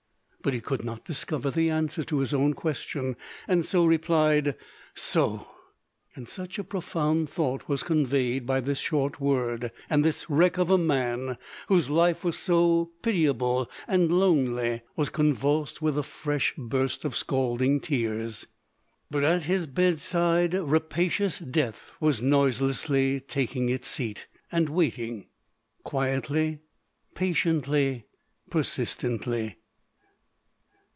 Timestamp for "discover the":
1.05-1.69